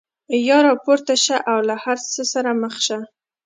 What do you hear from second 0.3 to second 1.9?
یا راپورته شه او له